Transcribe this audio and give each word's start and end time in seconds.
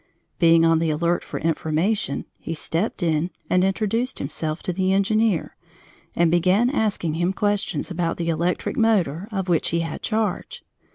Being 0.39 0.65
on 0.65 0.79
the 0.79 0.89
alert 0.89 1.23
for 1.23 1.39
information, 1.39 2.25
he 2.39 2.55
stepped 2.55 3.03
in 3.03 3.29
and 3.51 3.63
introduced 3.63 4.17
himself 4.17 4.63
to 4.63 4.73
the 4.73 4.91
engineer, 4.93 5.55
and 6.15 6.31
began 6.31 6.71
asking 6.71 7.13
him 7.13 7.33
questions 7.33 7.91
about 7.91 8.17
the 8.17 8.29
electric 8.29 8.77
motor 8.77 9.27
of 9.31 9.47
which 9.47 9.69
he 9.69 9.81
had 9.81 10.01
charge. 10.01 10.63